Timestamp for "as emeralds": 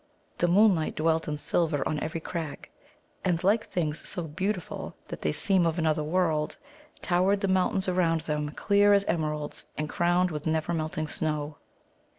8.93-9.67